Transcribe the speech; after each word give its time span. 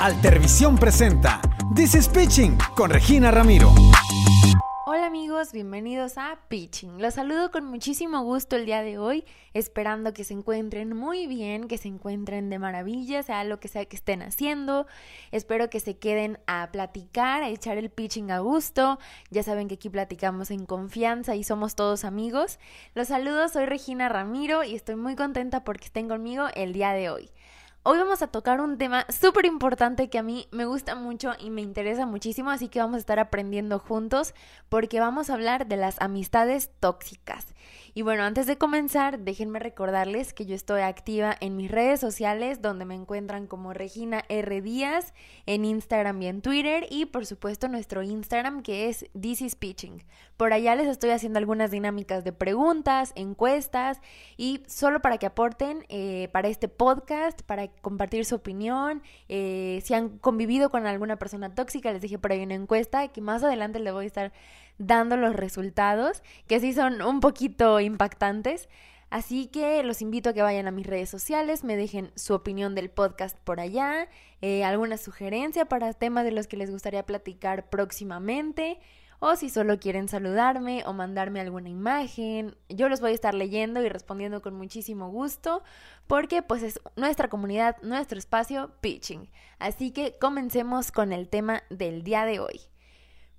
Altervisión 0.00 0.78
presenta 0.78 1.42
This 1.74 1.94
is 1.94 2.08
Pitching 2.08 2.56
con 2.74 2.88
Regina 2.88 3.30
Ramiro. 3.30 3.74
Hola 4.86 5.04
amigos, 5.04 5.52
bienvenidos 5.52 6.16
a 6.16 6.38
Pitching. 6.48 7.02
Los 7.02 7.14
saludo 7.14 7.50
con 7.50 7.66
muchísimo 7.66 8.22
gusto 8.22 8.56
el 8.56 8.64
día 8.64 8.82
de 8.82 8.96
hoy, 8.96 9.26
esperando 9.52 10.14
que 10.14 10.24
se 10.24 10.32
encuentren 10.32 10.96
muy 10.96 11.26
bien, 11.26 11.68
que 11.68 11.76
se 11.76 11.88
encuentren 11.88 12.48
de 12.48 12.58
maravilla, 12.58 13.22
sea 13.22 13.44
lo 13.44 13.60
que 13.60 13.68
sea 13.68 13.84
que 13.84 13.96
estén 13.96 14.22
haciendo. 14.22 14.86
Espero 15.32 15.68
que 15.68 15.80
se 15.80 15.98
queden 15.98 16.38
a 16.46 16.70
platicar, 16.72 17.42
a 17.42 17.50
echar 17.50 17.76
el 17.76 17.90
pitching 17.90 18.30
a 18.30 18.38
gusto. 18.38 18.98
Ya 19.28 19.42
saben 19.42 19.68
que 19.68 19.74
aquí 19.74 19.90
platicamos 19.90 20.50
en 20.50 20.64
confianza 20.64 21.36
y 21.36 21.44
somos 21.44 21.74
todos 21.74 22.06
amigos. 22.06 22.58
Los 22.94 23.08
saludo, 23.08 23.50
soy 23.50 23.66
Regina 23.66 24.08
Ramiro 24.08 24.64
y 24.64 24.74
estoy 24.74 24.96
muy 24.96 25.14
contenta 25.14 25.62
porque 25.62 25.84
estén 25.84 26.08
conmigo 26.08 26.46
el 26.54 26.72
día 26.72 26.94
de 26.94 27.10
hoy. 27.10 27.30
Hoy 27.82 27.96
vamos 27.96 28.20
a 28.20 28.26
tocar 28.26 28.60
un 28.60 28.76
tema 28.76 29.06
súper 29.08 29.46
importante 29.46 30.10
que 30.10 30.18
a 30.18 30.22
mí 30.22 30.46
me 30.50 30.66
gusta 30.66 30.96
mucho 30.96 31.32
y 31.38 31.48
me 31.48 31.62
interesa 31.62 32.04
muchísimo, 32.04 32.50
así 32.50 32.68
que 32.68 32.78
vamos 32.78 32.96
a 32.96 32.98
estar 32.98 33.18
aprendiendo 33.18 33.78
juntos 33.78 34.34
porque 34.68 35.00
vamos 35.00 35.30
a 35.30 35.34
hablar 35.34 35.66
de 35.66 35.78
las 35.78 35.98
amistades 35.98 36.68
tóxicas. 36.78 37.46
Y 37.94 38.02
bueno, 38.02 38.22
antes 38.22 38.46
de 38.46 38.58
comenzar, 38.58 39.20
déjenme 39.20 39.60
recordarles 39.60 40.34
que 40.34 40.44
yo 40.44 40.54
estoy 40.54 40.82
activa 40.82 41.34
en 41.40 41.56
mis 41.56 41.70
redes 41.70 42.00
sociales 42.00 42.60
donde 42.60 42.84
me 42.84 42.94
encuentran 42.94 43.46
como 43.46 43.72
Regina 43.72 44.24
R. 44.28 44.60
Díaz 44.60 45.14
en 45.46 45.64
Instagram 45.64 46.20
y 46.20 46.26
en 46.26 46.42
Twitter 46.42 46.86
y 46.90 47.06
por 47.06 47.24
supuesto 47.24 47.66
nuestro 47.68 48.02
Instagram 48.02 48.62
que 48.62 48.90
es 48.90 49.06
This 49.18 49.40
is. 49.40 49.56
Por 50.36 50.52
allá 50.52 50.74
les 50.74 50.86
estoy 50.86 51.10
haciendo 51.10 51.38
algunas 51.38 51.70
dinámicas 51.70 52.24
de 52.24 52.32
preguntas, 52.32 53.12
encuestas 53.14 54.00
y 54.36 54.62
solo 54.68 55.00
para 55.00 55.18
que 55.18 55.26
aporten 55.26 55.84
eh, 55.88 56.28
para 56.32 56.48
este 56.48 56.68
podcast, 56.68 57.42
para 57.42 57.69
compartir 57.80 58.24
su 58.24 58.36
opinión, 58.36 59.02
eh, 59.28 59.80
si 59.84 59.94
han 59.94 60.18
convivido 60.18 60.70
con 60.70 60.86
alguna 60.86 61.16
persona 61.16 61.54
tóxica, 61.54 61.92
les 61.92 62.02
dije 62.02 62.18
por 62.18 62.32
ahí 62.32 62.42
una 62.42 62.54
encuesta 62.54 63.08
que 63.08 63.20
más 63.20 63.42
adelante 63.42 63.78
le 63.78 63.92
voy 63.92 64.04
a 64.04 64.06
estar 64.06 64.32
dando 64.78 65.16
los 65.16 65.34
resultados, 65.34 66.22
que 66.46 66.60
sí 66.60 66.72
son 66.72 67.02
un 67.02 67.20
poquito 67.20 67.80
impactantes. 67.80 68.68
Así 69.10 69.48
que 69.48 69.82
los 69.82 70.02
invito 70.02 70.30
a 70.30 70.32
que 70.32 70.42
vayan 70.42 70.68
a 70.68 70.70
mis 70.70 70.86
redes 70.86 71.10
sociales, 71.10 71.64
me 71.64 71.76
dejen 71.76 72.12
su 72.14 72.32
opinión 72.32 72.76
del 72.76 72.90
podcast 72.90 73.36
por 73.38 73.58
allá, 73.58 74.08
eh, 74.40 74.62
alguna 74.62 74.96
sugerencia 74.98 75.64
para 75.64 75.92
temas 75.92 76.24
de 76.24 76.30
los 76.30 76.46
que 76.46 76.56
les 76.56 76.70
gustaría 76.70 77.04
platicar 77.04 77.68
próximamente, 77.68 78.78
o 79.20 79.36
si 79.36 79.50
solo 79.50 79.78
quieren 79.78 80.08
saludarme 80.08 80.82
o 80.86 80.94
mandarme 80.94 81.40
alguna 81.40 81.68
imagen, 81.68 82.56
yo 82.70 82.88
los 82.88 83.00
voy 83.00 83.12
a 83.12 83.14
estar 83.14 83.34
leyendo 83.34 83.82
y 83.82 83.88
respondiendo 83.88 84.40
con 84.40 84.54
muchísimo 84.54 85.10
gusto, 85.10 85.62
porque 86.06 86.42
pues 86.42 86.62
es 86.62 86.80
nuestra 86.96 87.28
comunidad, 87.28 87.76
nuestro 87.82 88.18
espacio 88.18 88.72
pitching. 88.80 89.30
Así 89.58 89.92
que 89.92 90.16
comencemos 90.18 90.90
con 90.90 91.12
el 91.12 91.28
tema 91.28 91.62
del 91.68 92.02
día 92.02 92.24
de 92.24 92.40
hoy. 92.40 92.62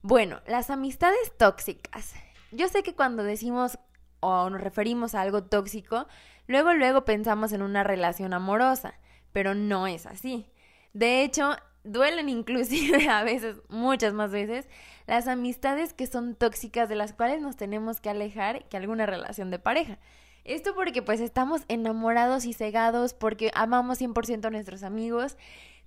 Bueno, 0.04 0.40
las 0.46 0.70
amistades 0.70 1.36
tóxicas. 1.38 2.14
Yo 2.52 2.68
sé 2.68 2.84
que 2.84 2.96
cuando 2.96 3.24
decimos 3.24 3.80
o 4.20 4.52
nos 4.52 4.62
referimos 4.62 5.16
a 5.16 5.22
algo 5.22 5.44
tóxico, 5.44 6.08
luego 6.46 6.74
luego 6.74 7.06
pensamos 7.06 7.54
en 7.54 7.64
una 7.64 7.84
relación 7.84 8.34
amorosa, 8.34 9.00
pero 9.32 9.56
no 9.56 9.88
es 9.88 10.06
así. 10.06 10.46
De 10.94 11.24
hecho, 11.24 11.56
duelen 11.84 12.30
inclusive 12.30 13.08
a 13.10 13.24
veces, 13.24 13.58
muchas 13.70 14.14
más 14.14 14.32
veces, 14.32 14.68
las 15.08 15.28
amistades 15.28 15.94
que 15.94 16.08
son 16.08 16.36
tóxicas 16.36 16.90
de 16.90 16.96
las 16.96 17.14
cuales 17.14 17.42
nos 17.42 17.58
tenemos 17.58 18.00
que 18.02 18.10
alejar 18.10 18.66
que 18.70 18.78
alguna 18.78 19.06
relación 19.06 19.52
de 19.52 19.60
pareja. 19.60 19.98
Esto 20.44 20.74
porque 20.74 21.02
pues 21.02 21.20
estamos 21.20 21.62
enamorados 21.68 22.46
y 22.46 22.54
cegados 22.54 23.14
porque 23.14 23.52
amamos 23.54 24.02
100% 24.02 24.46
a 24.46 24.50
nuestros 24.50 24.82
amigos 24.82 25.38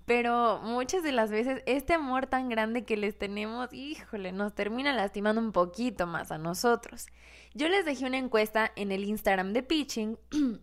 pero 0.06 0.60
muchas 0.62 1.02
de 1.02 1.12
las 1.12 1.30
veces 1.30 1.62
este 1.66 1.94
amor 1.94 2.26
tan 2.26 2.48
grande 2.48 2.84
que 2.84 2.96
les 2.96 3.16
tenemos, 3.16 3.72
híjole, 3.72 4.32
nos 4.32 4.54
termina 4.54 4.92
lastimando 4.92 5.40
un 5.40 5.52
poquito 5.52 6.06
más 6.06 6.30
a 6.30 6.38
nosotros. 6.38 7.06
Yo 7.54 7.68
les 7.68 7.84
dejé 7.84 8.06
una 8.06 8.18
encuesta 8.18 8.70
en 8.76 8.92
el 8.92 9.04
Instagram 9.04 9.52
de 9.52 9.62
Pitching 9.62 10.18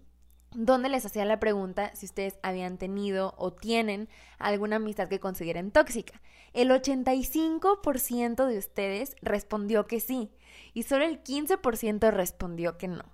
donde 0.54 0.90
les 0.90 1.06
hacía 1.06 1.26
la 1.26 1.40
pregunta 1.40 1.92
si 1.96 2.06
ustedes 2.06 2.38
habían 2.44 2.78
tenido 2.78 3.34
o 3.38 3.54
tienen 3.54 4.10
alguna 4.38 4.78
amistad 4.78 5.08
que 5.08 5.20
consideren 5.20 5.72
tóxica. 5.72 6.22
El 6.54 6.70
85% 6.70 8.46
de 8.46 8.58
ustedes 8.58 9.16
respondió 9.22 9.88
que 9.88 10.00
sí 10.00 10.32
y 10.74 10.84
solo 10.84 11.06
el 11.06 11.24
15% 11.24 12.12
respondió 12.12 12.78
que 12.78 12.88
no. 12.88 13.06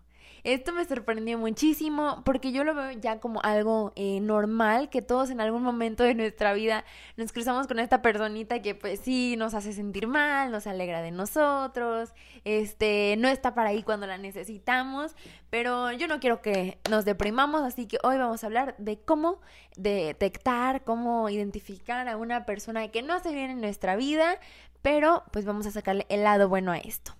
Esto 0.47 0.71
me 0.71 0.85
sorprendió 0.85 1.37
muchísimo 1.37 2.21
porque 2.23 2.53
yo 2.53 2.63
lo 2.63 2.73
veo 2.73 2.91
ya 2.91 3.19
como 3.19 3.41
algo 3.43 3.91
eh, 3.97 4.21
normal, 4.21 4.89
que 4.89 5.01
todos 5.01 5.29
en 5.29 5.41
algún 5.41 5.61
momento 5.61 6.05
de 6.05 6.15
nuestra 6.15 6.53
vida 6.53 6.85
nos 7.17 7.33
cruzamos 7.33 7.67
con 7.67 7.79
esta 7.79 8.01
personita 8.01 8.61
que 8.61 8.73
pues 8.73 9.01
sí 9.01 9.35
nos 9.35 9.53
hace 9.53 9.73
sentir 9.73 10.07
mal, 10.07 10.49
nos 10.49 10.65
alegra 10.65 11.01
de 11.01 11.11
nosotros, 11.11 12.13
este, 12.45 13.15
no 13.17 13.27
está 13.27 13.53
para 13.55 13.71
ahí 13.71 13.83
cuando 13.83 14.07
la 14.07 14.17
necesitamos, 14.17 15.17
pero 15.49 15.91
yo 15.91 16.07
no 16.07 16.21
quiero 16.21 16.41
que 16.41 16.77
nos 16.89 17.03
deprimamos, 17.03 17.63
así 17.63 17.85
que 17.85 17.97
hoy 18.01 18.17
vamos 18.17 18.41
a 18.41 18.47
hablar 18.47 18.73
de 18.77 19.01
cómo 19.01 19.41
detectar, 19.75 20.85
cómo 20.85 21.27
identificar 21.27 22.07
a 22.07 22.15
una 22.15 22.45
persona 22.45 22.87
que 22.87 23.01
no 23.01 23.13
hace 23.13 23.33
bien 23.33 23.51
en 23.51 23.59
nuestra 23.59 23.97
vida, 23.97 24.39
pero 24.81 25.25
pues 25.33 25.43
vamos 25.43 25.65
a 25.65 25.71
sacarle 25.71 26.05
el 26.07 26.23
lado 26.23 26.47
bueno 26.47 26.71
a 26.71 26.77
esto. 26.77 27.17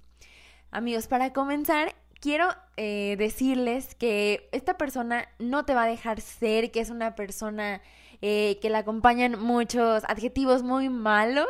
Amigos, 0.71 1.07
para 1.07 1.33
comenzar, 1.33 1.93
quiero 2.19 2.49
eh, 2.77 3.15
decirles 3.17 3.95
que 3.95 4.49
esta 4.51 4.77
persona 4.77 5.27
no 5.39 5.65
te 5.65 5.73
va 5.73 5.83
a 5.83 5.87
dejar 5.87 6.21
ser, 6.21 6.71
que 6.71 6.79
es 6.79 6.89
una 6.89 7.15
persona 7.15 7.81
eh, 8.21 8.59
que 8.61 8.69
la 8.69 8.79
acompañan 8.79 9.39
muchos 9.39 10.03
adjetivos 10.07 10.63
muy 10.63 10.89
malos, 10.89 11.47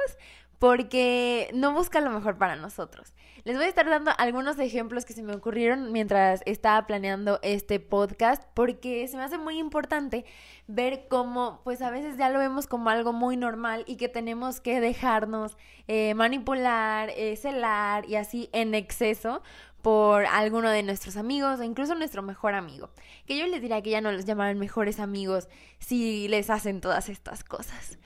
porque 0.59 1.50
no 1.53 1.73
busca 1.73 2.01
lo 2.01 2.09
mejor 2.09 2.38
para 2.38 2.56
nosotros. 2.56 3.13
Les 3.44 3.56
voy 3.56 3.66
a 3.66 3.69
estar 3.69 3.88
dando 3.90 4.12
algunos 4.18 4.59
ejemplos 4.59 5.06
que 5.06 5.13
se 5.13 5.23
me 5.23 5.34
ocurrieron 5.34 5.91
mientras 5.91 6.41
estaba 6.45 6.85
planeando 6.88 7.40
este 7.44 7.79
podcast, 7.79 8.44
porque 8.53 9.07
se 9.07 9.17
me 9.17 9.23
hace 9.23 9.38
muy 9.38 9.57
importante 9.59 10.25
ver 10.67 11.07
cómo, 11.09 11.62
pues 11.63 11.81
a 11.81 11.91
veces 11.91 12.17
ya 12.17 12.29
lo 12.29 12.40
vemos 12.40 12.67
como 12.67 12.90
algo 12.90 13.13
muy 13.13 13.38
normal 13.38 13.84
y 13.88 13.97
que 13.97 14.09
tenemos 14.09 14.59
que 14.59 14.81
dejarnos 14.81 15.57
eh, 15.88 16.13
manipular, 16.16 17.12
celar 17.38 18.06
y 18.09 18.16
así 18.16 18.50
en 18.51 18.75
exceso, 18.75 19.41
por 19.81 20.25
alguno 20.25 20.69
de 20.69 20.84
nuestros 20.84 21.16
amigos 21.16 21.62
o 21.62 21.63
incluso 21.63 21.96
nuestro 21.96 22.22
mejor 22.22 22.56
amigo. 22.56 22.90
Que 23.25 23.38
yo 23.38 23.47
les 23.47 23.62
diría 23.62 23.81
que 23.81 23.91
ya 23.91 24.01
no 24.01 24.12
los 24.12 24.25
llaman 24.25 24.59
mejores 24.59 25.00
amigos 25.00 25.47
si 25.79 26.28
les 26.28 26.50
hacen 26.50 26.81
todas 26.81 27.07
estas 27.07 27.46
cosas. 27.46 27.97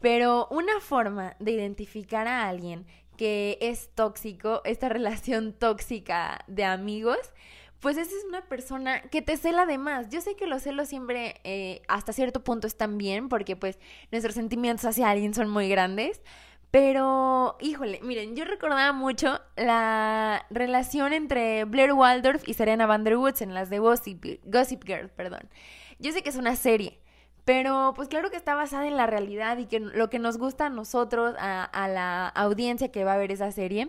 Pero 0.00 0.46
una 0.50 0.80
forma 0.80 1.36
de 1.38 1.52
identificar 1.52 2.28
a 2.28 2.48
alguien 2.48 2.86
que 3.16 3.58
es 3.60 3.90
tóxico, 3.94 4.62
esta 4.64 4.88
relación 4.88 5.52
tóxica 5.52 6.44
de 6.46 6.64
amigos, 6.64 7.18
pues 7.80 7.96
esa 7.96 8.10
es 8.10 8.24
una 8.24 8.42
persona 8.42 9.02
que 9.02 9.22
te 9.22 9.36
cela 9.36 9.66
de 9.66 9.78
más. 9.78 10.08
Yo 10.08 10.20
sé 10.20 10.36
que 10.36 10.46
los 10.46 10.62
celos 10.62 10.88
siempre 10.88 11.40
eh, 11.44 11.82
hasta 11.88 12.12
cierto 12.12 12.42
punto 12.42 12.66
están 12.66 12.98
bien 12.98 13.28
porque 13.28 13.56
pues 13.56 13.78
nuestros 14.10 14.34
sentimientos 14.34 14.84
hacia 14.84 15.10
alguien 15.10 15.34
son 15.34 15.48
muy 15.48 15.68
grandes, 15.68 16.20
pero, 16.70 17.56
híjole, 17.60 18.00
miren, 18.02 18.36
yo 18.36 18.44
recordaba 18.44 18.92
mucho 18.92 19.40
la 19.56 20.44
relación 20.50 21.14
entre 21.14 21.64
Blair 21.64 21.94
Waldorf 21.94 22.46
y 22.46 22.52
Serena 22.54 22.84
Van 22.86 23.04
der 23.04 23.16
Woods 23.16 23.40
en 23.40 23.54
las 23.54 23.70
de 23.70 23.78
Gossip, 23.78 24.22
Gossip 24.44 24.84
Girl, 24.84 25.08
perdón. 25.08 25.48
Yo 25.98 26.12
sé 26.12 26.22
que 26.22 26.28
es 26.28 26.36
una 26.36 26.56
serie, 26.56 27.00
pero 27.48 27.94
pues 27.96 28.08
claro 28.10 28.30
que 28.30 28.36
está 28.36 28.54
basada 28.54 28.86
en 28.86 28.98
la 28.98 29.06
realidad 29.06 29.56
y 29.56 29.64
que 29.64 29.80
lo 29.80 30.10
que 30.10 30.18
nos 30.18 30.36
gusta 30.36 30.66
a 30.66 30.68
nosotros, 30.68 31.34
a, 31.38 31.88
la 31.88 32.28
audiencia 32.28 32.92
que 32.92 33.04
va 33.04 33.14
a 33.14 33.16
ver 33.16 33.32
esa 33.32 33.50
serie, 33.52 33.88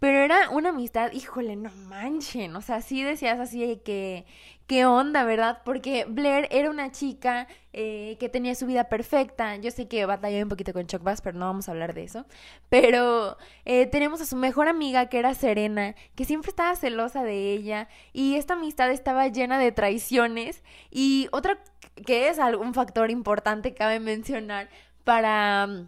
pero 0.00 0.18
era 0.18 0.50
una 0.50 0.70
amistad, 0.70 1.12
híjole, 1.12 1.54
no 1.54 1.70
manchen. 1.86 2.56
O 2.56 2.60
sea, 2.60 2.82
sí 2.82 3.04
decías 3.04 3.38
así 3.38 3.80
que, 3.84 4.26
qué 4.66 4.84
onda, 4.84 5.22
¿verdad? 5.22 5.62
Porque 5.64 6.06
Blair 6.08 6.48
era 6.50 6.70
una 6.70 6.90
chica 6.90 7.46
eh, 7.72 8.16
que 8.18 8.28
tenía 8.28 8.56
su 8.56 8.66
vida 8.66 8.88
perfecta. 8.88 9.54
Yo 9.58 9.70
sé 9.70 9.86
que 9.86 10.04
batalló 10.04 10.42
un 10.42 10.48
poquito 10.48 10.72
con 10.72 10.88
Chuck 10.88 11.04
Bass, 11.04 11.20
pero 11.20 11.38
no 11.38 11.46
vamos 11.46 11.68
a 11.68 11.72
hablar 11.72 11.94
de 11.94 12.02
eso. 12.02 12.26
Pero 12.68 13.38
eh, 13.64 13.86
tenemos 13.86 14.20
a 14.20 14.26
su 14.26 14.34
mejor 14.34 14.66
amiga, 14.66 15.08
que 15.08 15.20
era 15.20 15.34
Serena, 15.34 15.94
que 16.16 16.24
siempre 16.24 16.50
estaba 16.50 16.74
celosa 16.74 17.22
de 17.22 17.52
ella. 17.52 17.88
Y 18.12 18.34
esta 18.34 18.54
amistad 18.54 18.90
estaba 18.90 19.28
llena 19.28 19.56
de 19.56 19.70
traiciones. 19.70 20.64
Y 20.90 21.28
otra 21.30 21.58
que 22.06 22.28
es 22.28 22.38
algún 22.38 22.74
factor 22.74 23.10
importante, 23.10 23.74
cabe 23.74 24.00
mencionar, 24.00 24.68
para 25.04 25.86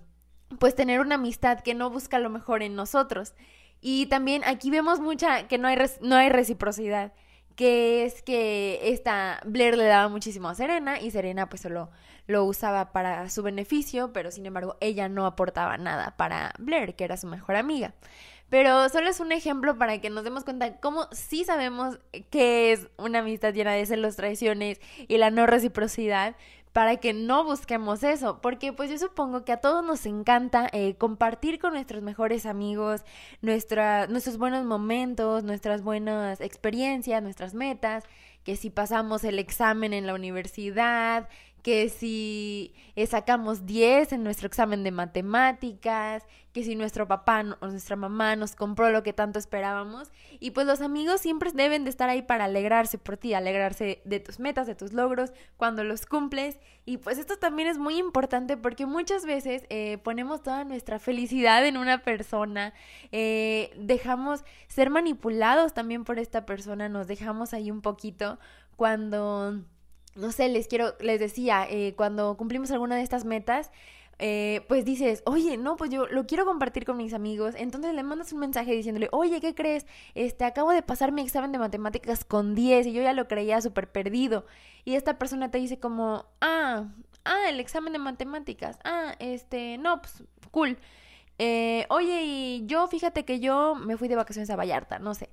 pues 0.59 0.75
tener 0.75 1.01
una 1.01 1.17
amistad 1.17 1.61
que 1.61 1.75
no 1.75 1.91
busca 1.91 2.19
lo 2.19 2.31
mejor 2.31 2.63
en 2.63 2.75
nosotros. 2.75 3.35
Y 3.81 4.07
también 4.07 4.43
aquí 4.45 4.71
vemos 4.71 5.01
mucha 5.01 5.49
que 5.49 5.59
no 5.59 5.69
hay, 5.69 5.77
no 6.03 6.17
hay 6.17 6.29
reciprocidad, 6.29 7.13
que 7.57 8.05
es 8.05 8.23
que 8.23 8.81
esta 8.85 9.41
Blair 9.45 9.77
le 9.77 9.85
daba 9.85 10.09
muchísimo 10.09 10.49
a 10.49 10.55
Serena 10.55 11.01
y 11.01 11.11
Serena 11.11 11.49
pues 11.49 11.63
solo 11.63 11.91
lo 12.27 12.45
usaba 12.45 12.93
para 12.93 13.29
su 13.29 13.43
beneficio, 13.43 14.13
pero 14.13 14.31
sin 14.31 14.47
embargo 14.47 14.77
ella 14.81 15.09
no 15.09 15.27
aportaba 15.27 15.77
nada 15.79 16.17
para 16.17 16.53
Blair, 16.59 16.95
que 16.95 17.05
era 17.05 17.17
su 17.17 17.27
mejor 17.27 17.57
amiga. 17.57 17.95
Pero 18.51 18.89
solo 18.89 19.09
es 19.09 19.21
un 19.21 19.33
ejemplo 19.33 19.79
para 19.79 20.01
que 20.01 20.11
nos 20.11 20.25
demos 20.25 20.45
cuenta 20.45 20.81
cómo 20.81 21.07
sí 21.13 21.45
sabemos 21.45 22.01
que 22.31 22.73
es 22.73 22.89
una 22.99 23.21
amistad 23.21 23.55
llena 23.55 23.73
de 23.73 23.87
celos, 23.87 24.17
traiciones 24.17 24.81
y 25.09 25.19
la 25.19 25.31
no 25.31 25.47
reciprocidad, 25.47 26.35
para 26.73 26.99
que 26.99 27.13
no 27.13 27.45
busquemos 27.45 28.03
eso, 28.05 28.41
porque 28.41 28.73
pues 28.73 28.91
yo 28.91 28.99
supongo 28.99 29.45
que 29.45 29.53
a 29.53 29.61
todos 29.61 29.85
nos 29.85 30.07
encanta 30.07 30.69
eh, 30.73 30.95
compartir 30.95 31.59
con 31.59 31.73
nuestros 31.73 32.03
mejores 32.03 32.47
amigos 32.47 33.05
nuestra, 33.43 34.07
nuestros 34.07 34.39
buenos 34.39 34.65
momentos, 34.65 35.43
nuestras 35.43 35.83
buenas 35.83 36.41
experiencias, 36.41 37.23
nuestras 37.23 37.55
metas, 37.55 38.05
que 38.45 38.57
si 38.57 38.71
pasamos 38.71 39.25
el 39.25 39.39
examen 39.39 39.93
en 39.93 40.07
la 40.07 40.15
universidad, 40.15 41.29
que 41.63 41.89
si 41.89 42.75
eh, 42.97 43.07
sacamos 43.07 43.67
10 43.67 44.13
en 44.13 44.23
nuestro 44.23 44.47
examen 44.47 44.83
de 44.83 44.91
matemáticas, 44.91 46.25
que 46.53 46.65
si 46.65 46.75
nuestro 46.75 47.07
papá 47.07 47.45
o 47.61 47.69
nuestra 47.69 47.97
mamá 47.97 48.35
nos 48.37 48.57
compró 48.57 48.91
lo 48.91 49.03
que 49.03 49.13
tanto 49.13 49.39
esperábamos. 49.39 50.11
Y 50.41 50.51
pues 50.51 50.67
los 50.67 50.81
amigos 50.81 51.21
siempre 51.21 51.51
deben 51.53 51.85
de 51.85 51.91
estar 51.91 52.09
ahí 52.09 52.23
para 52.23 52.45
alegrarse 52.45 52.99
por 52.99 53.17
ti, 53.17 53.35
alegrarse 53.35 54.03
de 54.05 54.21
tus 54.21 54.41
metas, 54.41 54.67
de 54.67 54.75
tus 54.75 54.93
logros, 54.93 55.33
cuando 55.57 55.85
los 55.85 56.07
cumples. 56.07 56.59
Y 56.85 56.97
pues 56.97 57.19
esto 57.19 57.37
también 57.37 57.69
es 57.69 57.79
muy 57.79 57.99
importante 57.99 58.57
porque 58.57 58.87
muchas 58.87 59.25
veces 59.25 59.65
eh, 59.69 59.99
ponemos 59.99 60.43
toda 60.43 60.65
nuestra 60.65 60.99
felicidad 60.99 61.65
en 61.67 61.77
una 61.77 62.03
persona, 62.03 62.75
eh, 63.13 63.73
dejamos 63.79 64.45
ser 64.67 64.91
manipulados 64.91 65.73
también 65.73 66.05
por 66.05 66.19
esta 66.19 66.47
persona, 66.47 66.89
nos 66.89 67.07
dejamos 67.07 67.55
ahí 67.55 67.71
un 67.71 67.81
poquito 67.81 68.39
cuando 68.77 69.63
no 70.17 70.33
sé, 70.33 70.49
les 70.49 70.69
quiero, 70.69 70.95
les 71.01 71.21
decía, 71.21 71.67
eh, 71.69 71.95
cuando 71.97 72.37
cumplimos 72.37 72.71
alguna 72.71 72.97
de 72.97 73.03
estas 73.03 73.25
metas, 73.25 73.71
eh, 74.23 74.67
pues 74.69 74.85
dices, 74.85 75.23
oye, 75.25 75.57
no, 75.57 75.77
pues 75.77 75.91
yo 75.91 76.07
lo 76.07 76.27
quiero 76.27 76.45
compartir 76.45 76.85
con 76.85 76.99
mis 76.99 77.15
amigos. 77.15 77.55
Entonces 77.57 77.95
le 77.95 78.03
mandas 78.03 78.33
un 78.35 78.41
mensaje 78.41 78.73
diciéndole, 78.73 79.09
oye, 79.13 79.41
¿qué 79.41 79.55
crees? 79.55 79.87
Este, 80.15 80.45
acabo 80.45 80.73
de 80.73 80.83
pasar 80.83 81.11
mi 81.11 81.23
examen 81.23 81.53
de 81.53 81.59
matemáticas 81.59 82.25
con 82.25 82.55
10 82.55 82.89
y 82.89 82.93
yo 82.93 83.03
ya 83.03 83.15
lo 83.15 83.29
creía 83.29 83.61
súper 83.63 83.91
perdido. 83.91 84.45
Y 84.85 84.95
esta 84.97 85.19
persona 85.19 85.51
te 85.51 85.59
dice 85.59 85.79
como, 85.81 86.27
ah, 86.43 86.85
ah, 87.25 87.49
el 87.49 87.61
examen 87.61 87.95
de 87.95 87.99
matemáticas. 87.99 88.79
Ah, 88.85 89.15
este, 89.21 89.79
no, 89.79 90.03
pues, 90.03 90.23
cool. 90.51 90.77
Eh, 91.39 91.87
oye, 91.89 92.23
y 92.25 92.67
yo, 92.67 92.87
fíjate 92.89 93.25
que 93.25 93.41
yo 93.41 93.75
me 93.75 93.97
fui 93.97 94.09
de 94.09 94.17
vacaciones 94.17 94.51
a 94.51 94.57
Vallarta, 94.57 94.99
no 94.99 95.15
sé. 95.15 95.31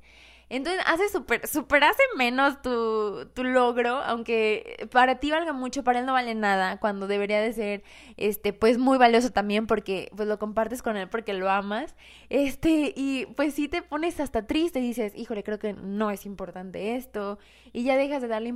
Entonces 0.50 0.82
hace 0.86 1.10
super, 1.10 1.46
super 1.46 1.84
hace 1.84 2.02
menos 2.16 2.62
tu, 2.62 3.26
tu 3.34 3.44
logro, 3.44 3.98
aunque 3.98 4.88
para 4.92 5.20
ti 5.20 5.30
valga 5.30 5.52
mucho, 5.52 5.84
para 5.84 6.00
él 6.00 6.06
no 6.06 6.14
vale 6.14 6.36
nada, 6.36 6.78
cuando 6.80 7.08
debería 7.08 7.42
de 7.42 7.52
ser, 7.52 7.84
este, 8.16 8.54
pues 8.54 8.78
muy 8.78 8.98
valioso 8.98 9.32
también 9.32 9.68
porque, 9.68 10.10
pues 10.16 10.28
lo 10.28 10.40
compartes 10.40 10.82
con 10.82 10.96
él 10.96 11.10
porque 11.10 11.34
lo 11.34 11.50
amas, 11.50 11.96
este, 12.30 12.94
y 12.96 13.26
pues 13.36 13.56
sí 13.56 13.68
te 13.68 13.82
pones 13.82 14.22
hasta 14.22 14.48
triste 14.48 14.80
y 14.80 14.84
dices, 14.84 15.12
híjole, 15.16 15.44
creo 15.44 15.60
que 15.60 15.74
no 15.74 16.12
es 16.12 16.26
importante 16.26 16.96
esto, 16.96 17.40
y 17.74 17.84
ya 17.84 17.98
dejas 17.98 18.22
de 18.22 18.30
darle 18.30 18.54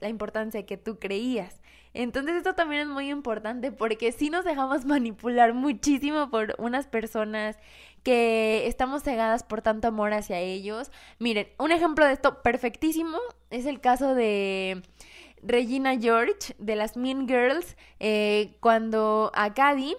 la 0.00 0.08
importancia 0.08 0.66
que 0.66 0.76
tú 0.76 0.98
creías. 0.98 1.60
Entonces 1.92 2.36
esto 2.36 2.54
también 2.54 2.82
es 2.82 2.88
muy 2.88 3.10
importante 3.10 3.72
porque 3.72 4.12
si 4.12 4.30
nos 4.30 4.44
dejamos 4.44 4.84
manipular 4.86 5.54
muchísimo 5.54 6.30
por 6.30 6.54
unas 6.58 6.86
personas 6.86 7.56
que 8.02 8.66
estamos 8.66 9.02
cegadas 9.02 9.42
por 9.42 9.62
tanto 9.62 9.88
amor 9.88 10.12
hacia 10.12 10.38
ellos. 10.38 10.90
Miren, 11.18 11.48
un 11.58 11.72
ejemplo 11.72 12.06
de 12.06 12.12
esto 12.12 12.42
perfectísimo 12.42 13.18
es 13.50 13.66
el 13.66 13.80
caso 13.80 14.14
de 14.14 14.82
Regina 15.42 15.98
George 15.98 16.54
de 16.58 16.76
las 16.76 16.96
Mean 16.96 17.28
Girls 17.28 17.76
eh, 17.98 18.56
cuando 18.60 19.30
a 19.34 19.54
Cady 19.54 19.96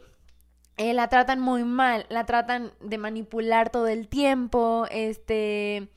eh, 0.77 0.94
la 0.94 1.09
tratan 1.09 1.39
muy 1.39 1.63
mal, 1.63 2.06
la 2.09 2.25
tratan 2.25 2.71
de 2.80 2.98
manipular 2.98 3.69
todo 3.69 3.88
el 3.88 4.07
tiempo, 4.07 4.88
este 4.89 5.89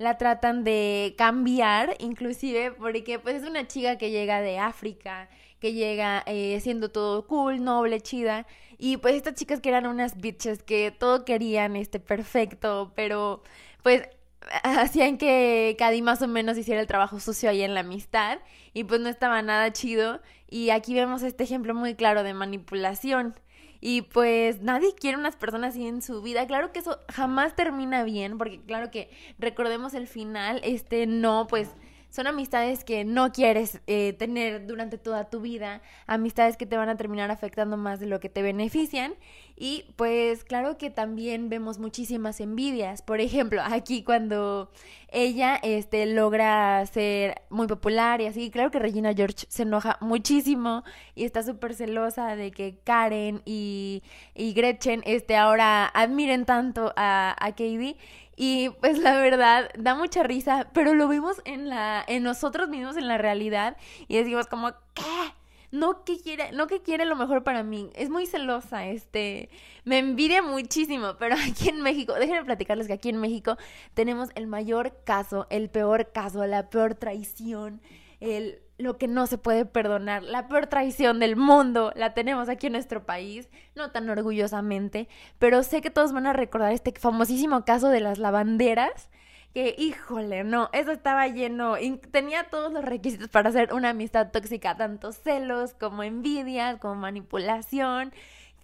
la 0.00 0.16
tratan 0.16 0.64
de 0.64 1.14
cambiar, 1.18 1.94
inclusive 1.98 2.72
porque 2.72 3.18
pues 3.18 3.42
es 3.42 3.48
una 3.48 3.68
chica 3.68 3.98
que 3.98 4.10
llega 4.10 4.40
de 4.40 4.58
África, 4.58 5.28
que 5.60 5.74
llega 5.74 6.22
eh, 6.24 6.58
siendo 6.62 6.90
todo 6.90 7.26
cool, 7.26 7.62
noble, 7.62 8.00
chida, 8.00 8.46
y 8.78 8.96
pues 8.96 9.14
estas 9.14 9.34
chicas 9.34 9.60
que 9.60 9.68
eran 9.68 9.84
unas 9.86 10.16
bitches 10.16 10.62
que 10.62 10.90
todo 10.90 11.26
querían, 11.26 11.76
este, 11.76 12.00
perfecto, 12.00 12.92
pero 12.96 13.42
pues 13.82 14.08
hacían 14.62 15.18
que 15.18 15.76
Cady 15.78 16.00
más 16.00 16.22
o 16.22 16.28
menos 16.28 16.56
hiciera 16.56 16.80
el 16.80 16.86
trabajo 16.86 17.20
sucio 17.20 17.50
ahí 17.50 17.60
en 17.60 17.74
la 17.74 17.80
amistad 17.80 18.38
y 18.72 18.84
pues 18.84 19.02
no 19.02 19.10
estaba 19.10 19.42
nada 19.42 19.70
chido 19.70 20.22
y 20.48 20.70
aquí 20.70 20.94
vemos 20.94 21.22
este 21.22 21.44
ejemplo 21.44 21.74
muy 21.74 21.94
claro 21.94 22.22
de 22.22 22.32
manipulación. 22.32 23.34
Y 23.80 24.02
pues 24.02 24.60
nadie 24.60 24.94
quiere 24.94 25.16
unas 25.16 25.36
personas 25.36 25.70
así 25.70 25.86
en 25.86 26.02
su 26.02 26.20
vida. 26.22 26.46
Claro 26.46 26.72
que 26.72 26.80
eso 26.80 26.98
jamás 27.08 27.56
termina 27.56 28.04
bien, 28.04 28.36
porque 28.36 28.60
claro 28.60 28.90
que 28.90 29.10
recordemos 29.38 29.94
el 29.94 30.06
final, 30.06 30.60
este 30.64 31.06
no, 31.06 31.46
pues 31.48 31.70
son 32.10 32.26
amistades 32.26 32.84
que 32.84 33.04
no 33.04 33.32
quieres 33.32 33.80
eh, 33.86 34.14
tener 34.14 34.66
durante 34.66 34.98
toda 34.98 35.30
tu 35.30 35.40
vida, 35.40 35.80
amistades 36.06 36.56
que 36.56 36.66
te 36.66 36.76
van 36.76 36.88
a 36.88 36.96
terminar 36.96 37.30
afectando 37.30 37.76
más 37.76 38.00
de 38.00 38.06
lo 38.06 38.20
que 38.20 38.28
te 38.28 38.42
benefician 38.42 39.14
y 39.56 39.84
pues 39.96 40.42
claro 40.42 40.78
que 40.78 40.88
también 40.88 41.50
vemos 41.50 41.78
muchísimas 41.78 42.40
envidias. 42.40 43.02
Por 43.02 43.20
ejemplo, 43.20 43.60
aquí 43.62 44.02
cuando 44.02 44.70
ella 45.08 45.56
este, 45.62 46.06
logra 46.06 46.84
ser 46.86 47.42
muy 47.50 47.66
popular 47.66 48.20
y 48.20 48.26
así, 48.26 48.50
claro 48.50 48.70
que 48.70 48.78
Regina 48.78 49.12
George 49.14 49.46
se 49.48 49.64
enoja 49.64 49.98
muchísimo 50.00 50.82
y 51.14 51.24
está 51.24 51.42
súper 51.42 51.74
celosa 51.74 52.36
de 52.36 52.50
que 52.52 52.78
Karen 52.84 53.42
y, 53.44 54.02
y 54.34 54.54
Gretchen 54.54 55.02
este, 55.04 55.36
ahora 55.36 55.86
admiren 55.86 56.46
tanto 56.46 56.92
a, 56.96 57.36
a 57.38 57.50
Katie 57.50 57.96
y 58.42 58.70
pues 58.80 58.98
la 58.98 59.18
verdad, 59.18 59.68
da 59.78 59.94
mucha 59.94 60.22
risa, 60.22 60.70
pero 60.72 60.94
lo 60.94 61.08
vimos 61.08 61.42
en 61.44 61.68
la, 61.68 62.02
en 62.08 62.22
nosotros 62.22 62.70
mismos, 62.70 62.96
en 62.96 63.06
la 63.06 63.18
realidad, 63.18 63.76
y 64.08 64.16
decimos 64.16 64.46
como, 64.46 64.70
¿qué? 64.94 65.34
No 65.70 66.04
que 66.04 66.18
quiere, 66.18 66.50
no 66.52 66.66
que 66.66 66.80
quiere 66.80 67.04
lo 67.04 67.16
mejor 67.16 67.44
para 67.44 67.62
mí. 67.62 67.90
Es 67.94 68.08
muy 68.08 68.24
celosa, 68.24 68.86
este, 68.86 69.50
me 69.84 69.98
envidia 69.98 70.40
muchísimo, 70.40 71.16
pero 71.18 71.34
aquí 71.34 71.68
en 71.68 71.82
México, 71.82 72.14
déjenme 72.14 72.42
platicarles 72.42 72.86
que 72.86 72.94
aquí 72.94 73.10
en 73.10 73.18
México 73.18 73.58
tenemos 73.92 74.30
el 74.34 74.46
mayor 74.46 74.96
caso, 75.04 75.46
el 75.50 75.68
peor 75.68 76.10
caso, 76.10 76.46
la 76.46 76.70
peor 76.70 76.94
traición, 76.94 77.82
el 78.20 78.62
lo 78.80 78.98
que 78.98 79.08
no 79.08 79.26
se 79.26 79.38
puede 79.38 79.64
perdonar, 79.64 80.22
la 80.22 80.48
peor 80.48 80.66
traición 80.66 81.20
del 81.20 81.36
mundo, 81.36 81.92
la 81.96 82.14
tenemos 82.14 82.48
aquí 82.48 82.66
en 82.66 82.72
nuestro 82.72 83.04
país, 83.04 83.48
no 83.74 83.90
tan 83.90 84.08
orgullosamente, 84.08 85.08
pero 85.38 85.62
sé 85.62 85.80
que 85.80 85.90
todos 85.90 86.12
van 86.12 86.26
a 86.26 86.32
recordar 86.32 86.72
este 86.72 86.92
famosísimo 86.92 87.64
caso 87.64 87.88
de 87.88 88.00
las 88.00 88.18
lavanderas, 88.18 89.10
que 89.54 89.74
híjole, 89.76 90.44
no, 90.44 90.70
eso 90.72 90.92
estaba 90.92 91.26
lleno, 91.26 91.74
tenía 92.12 92.44
todos 92.44 92.72
los 92.72 92.84
requisitos 92.84 93.28
para 93.28 93.48
hacer 93.48 93.74
una 93.74 93.90
amistad 93.90 94.30
tóxica, 94.30 94.76
tanto 94.76 95.12
celos 95.12 95.74
como 95.74 96.02
envidia, 96.02 96.78
como 96.78 96.94
manipulación, 96.94 98.12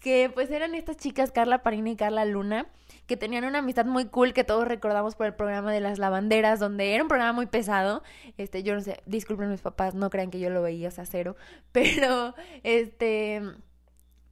que 0.07 0.31
pues 0.33 0.53
eran 0.53 0.77
estas 0.77 0.99
chicas 0.99 1.33
Carla 1.33 1.65
Parina 1.65 1.91
y 1.91 1.97
Carla 1.97 2.25
Luna 2.25 2.69
que 3.09 3.17
tenían 3.17 3.45
una 3.45 3.59
amistad 3.59 3.87
muy 3.87 4.05
cool 4.05 4.33
que 4.35 4.45
todos 4.45 4.69
recordamos 4.69 5.17
por 5.17 5.27
el 5.27 5.35
programa 5.35 5.73
de 5.73 5.81
las 5.81 5.99
lavanderas, 5.99 6.61
donde 6.61 6.95
era 6.95 7.03
un 7.03 7.09
programa 7.09 7.33
muy 7.33 7.47
pesado. 7.47 8.05
Este, 8.39 8.63
yo 8.63 8.77
no 8.77 8.81
sé, 8.83 9.03
disculpen 9.07 9.51
mis 9.51 9.63
papás, 9.63 9.97
no 9.97 10.09
crean 10.09 10.31
que 10.31 10.39
yo 10.39 10.49
lo 10.49 10.63
veía, 10.63 10.91
o 10.91 11.05
cero. 11.05 11.35
Pero, 11.73 12.37
este, 12.63 13.43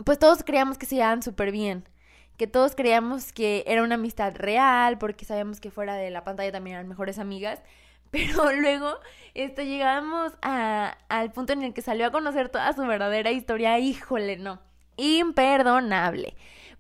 pues 0.05 0.21
todos 0.21 0.45
creíamos 0.45 0.79
que 0.79 0.87
se 0.87 0.95
llevaban 0.95 1.25
súper 1.25 1.51
bien. 1.51 1.89
Que 2.37 2.47
todos 2.47 2.77
creíamos 2.77 3.33
que 3.33 3.65
era 3.67 3.83
una 3.83 3.97
amistad 3.97 4.33
real, 4.37 4.97
porque 4.99 5.25
sabíamos 5.25 5.61
que 5.61 5.73
fuera 5.73 5.97
de 5.97 6.09
la 6.11 6.23
pantalla 6.23 6.53
también 6.53 6.77
eran 6.77 6.89
mejores 6.89 7.19
amigas. 7.19 7.61
Pero 8.13 8.53
luego 8.53 8.95
este, 9.35 9.67
llegamos 9.67 10.35
a, 10.41 10.97
al 11.09 11.33
punto 11.33 11.53
en 11.53 11.65
el 11.65 11.75
que 11.75 11.83
salió 11.83 12.07
a 12.07 12.13
conocer 12.13 12.49
toda 12.49 12.73
su 12.75 12.83
verdadera 12.83 13.33
historia. 13.33 13.77
Híjole, 13.81 14.37
no. 14.37 14.61
Imperdonable 14.97 16.35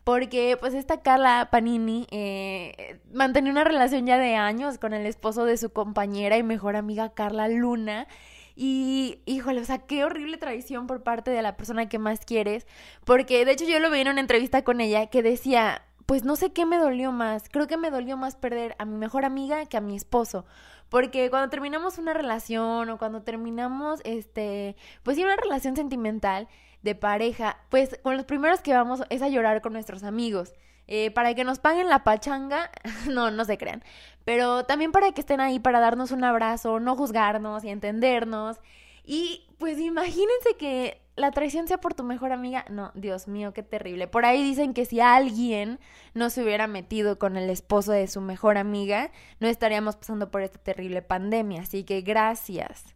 porque 0.04 0.59
pues 0.61 0.75
esta 0.75 1.00
Carla 1.00 1.49
Panini 1.50 2.06
eh, 2.11 3.00
mantenía 3.12 3.50
una 3.50 3.64
relación 3.64 4.06
ya 4.06 4.18
de 4.18 4.37
años 4.37 4.78
con 4.78 4.92
el 4.92 5.06
esposo 5.06 5.47
de 5.47 5.56
su 5.56 5.71
compañera 5.71 6.37
y 6.37 6.42
mejor 6.42 6.76
amiga 6.76 7.14
Carla 7.14 7.49
Luna. 7.49 8.06
Y 8.54 9.21
híjole, 9.25 9.62
o 9.62 9.64
sea, 9.64 9.78
qué 9.78 10.04
horrible 10.04 10.37
traición 10.37 10.87
por 10.87 11.02
parte 11.02 11.30
de 11.30 11.42
la 11.42 11.56
persona 11.56 11.88
que 11.88 11.99
más 11.99 12.21
quieres. 12.21 12.66
Porque 13.04 13.44
de 13.47 13.52
hecho 13.52 13.64
yo 13.64 13.80
lo 13.80 13.90
vi 13.90 14.00
en 14.00 14.09
una 14.09 14.21
entrevista 14.21 14.62
con 14.62 14.83
ella 14.83 15.06
que 15.06 15.23
decía, 15.23 15.83
pues 16.06 16.23
no 16.23 16.37
sé 16.37 16.52
qué 16.52 16.66
me 16.66 16.76
dolió 16.76 17.11
más. 17.11 17.49
Creo 17.49 17.66
que 17.66 17.78
me 17.78 17.90
dolió 17.90 18.16
más 18.18 18.37
perder 18.37 18.76
a 18.78 18.85
mi 18.85 18.97
mejor 18.97 19.25
amiga 19.25 19.64
que 19.66 19.78
a 19.78 19.80
mi 19.80 19.97
esposo. 19.97 20.44
Porque 20.90 21.30
cuando 21.30 21.49
terminamos 21.49 21.99
una 21.99 22.12
relación 22.12 22.90
o 22.90 22.99
cuando 22.99 23.23
terminamos, 23.23 24.00
este, 24.04 24.76
pues 25.02 25.16
sí, 25.16 25.25
una 25.25 25.37
relación 25.37 25.75
sentimental, 25.76 26.47
de 26.84 26.94
pareja, 26.94 27.56
pues 27.70 27.98
con 28.02 28.16
los 28.16 28.26
primeros 28.26 28.60
que 28.60 28.74
vamos 28.74 29.02
es 29.08 29.22
a 29.22 29.28
llorar 29.28 29.62
con 29.62 29.72
nuestros 29.72 30.04
amigos. 30.04 30.52
Eh, 30.86 31.10
para 31.10 31.34
que 31.34 31.44
nos 31.44 31.58
paguen 31.58 31.88
la 31.88 32.04
pachanga, 32.04 32.70
no, 33.10 33.30
no 33.30 33.44
se 33.46 33.56
crean, 33.56 33.82
pero 34.26 34.64
también 34.64 34.92
para 34.92 35.10
que 35.12 35.22
estén 35.22 35.40
ahí 35.40 35.58
para 35.58 35.80
darnos 35.80 36.10
un 36.10 36.22
abrazo, 36.22 36.78
no 36.78 36.94
juzgarnos 36.94 37.64
y 37.64 37.70
entendernos. 37.70 38.58
Y 39.02 39.46
pues 39.58 39.78
imagínense 39.78 40.56
que 40.58 41.00
la 41.16 41.30
traición 41.30 41.68
sea 41.68 41.78
por 41.78 41.94
tu 41.94 42.04
mejor 42.04 42.32
amiga. 42.32 42.66
No, 42.68 42.90
Dios 42.94 43.28
mío, 43.28 43.54
qué 43.54 43.62
terrible. 43.62 44.06
Por 44.06 44.26
ahí 44.26 44.42
dicen 44.42 44.74
que 44.74 44.84
si 44.84 45.00
alguien 45.00 45.78
no 46.12 46.28
se 46.28 46.42
hubiera 46.42 46.66
metido 46.66 47.18
con 47.18 47.36
el 47.36 47.48
esposo 47.48 47.92
de 47.92 48.06
su 48.08 48.20
mejor 48.20 48.58
amiga, 48.58 49.10
no 49.40 49.48
estaríamos 49.48 49.96
pasando 49.96 50.30
por 50.30 50.42
esta 50.42 50.58
terrible 50.58 51.00
pandemia. 51.00 51.62
Así 51.62 51.84
que 51.84 52.02
gracias. 52.02 52.94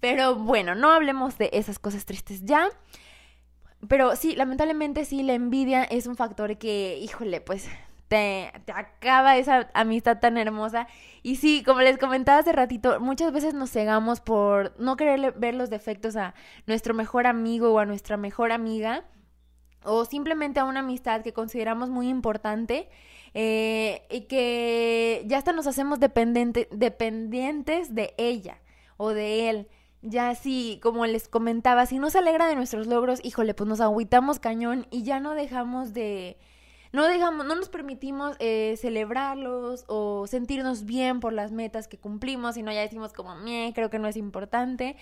Pero 0.00 0.36
bueno, 0.36 0.74
no 0.74 0.90
hablemos 0.90 1.38
de 1.38 1.50
esas 1.52 1.78
cosas 1.78 2.04
tristes 2.04 2.44
ya. 2.44 2.70
Pero 3.88 4.16
sí, 4.16 4.34
lamentablemente 4.34 5.04
sí, 5.04 5.22
la 5.22 5.34
envidia 5.34 5.84
es 5.84 6.06
un 6.06 6.16
factor 6.16 6.56
que, 6.58 6.98
híjole, 6.98 7.40
pues 7.40 7.68
te, 8.08 8.52
te, 8.64 8.72
acaba 8.72 9.36
esa 9.36 9.70
amistad 9.74 10.18
tan 10.20 10.38
hermosa. 10.38 10.86
Y 11.22 11.36
sí, 11.36 11.62
como 11.64 11.80
les 11.80 11.98
comentaba 11.98 12.38
hace 12.38 12.52
ratito, 12.52 13.00
muchas 13.00 13.32
veces 13.32 13.54
nos 13.54 13.70
cegamos 13.70 14.20
por 14.20 14.78
no 14.80 14.96
querer 14.96 15.32
ver 15.32 15.54
los 15.54 15.70
defectos 15.70 16.16
a 16.16 16.34
nuestro 16.66 16.94
mejor 16.94 17.26
amigo 17.26 17.72
o 17.72 17.78
a 17.78 17.86
nuestra 17.86 18.16
mejor 18.16 18.52
amiga. 18.52 19.04
O 19.84 20.04
simplemente 20.04 20.58
a 20.58 20.64
una 20.64 20.80
amistad 20.80 21.22
que 21.22 21.32
consideramos 21.32 21.90
muy 21.90 22.08
importante. 22.08 22.88
Eh, 23.34 24.06
y 24.10 24.22
que 24.22 25.22
ya 25.26 25.36
hasta 25.36 25.52
nos 25.52 25.66
hacemos 25.66 26.00
dependiente, 26.00 26.68
dependientes 26.70 27.94
de 27.94 28.14
ella 28.16 28.62
o 28.96 29.10
de 29.10 29.50
él 29.50 29.68
ya 30.02 30.34
sí, 30.34 30.78
como 30.82 31.06
les 31.06 31.28
comentaba, 31.28 31.86
si 31.86 31.98
no 31.98 32.10
se 32.10 32.18
alegra 32.18 32.46
de 32.46 32.56
nuestros 32.56 32.86
logros, 32.86 33.20
híjole, 33.24 33.54
pues 33.54 33.68
nos 33.68 33.80
agüitamos 33.80 34.38
cañón 34.38 34.86
y 34.90 35.02
ya 35.02 35.20
no 35.20 35.34
dejamos 35.34 35.92
de, 35.92 36.38
no 36.96 37.06
dejamos, 37.06 37.44
no 37.44 37.54
nos 37.54 37.68
permitimos 37.68 38.36
eh, 38.38 38.74
celebrarlos 38.78 39.84
o 39.86 40.26
sentirnos 40.26 40.86
bien 40.86 41.20
por 41.20 41.34
las 41.34 41.52
metas 41.52 41.88
que 41.88 41.98
cumplimos, 41.98 42.54
sino 42.54 42.72
ya 42.72 42.80
decimos 42.80 43.12
como, 43.12 43.36
creo 43.74 43.90
que 43.90 43.98
no 43.98 44.08
es 44.08 44.16
importante. 44.16 44.96